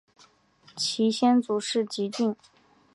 [0.75, 2.35] 其先祖是汲郡。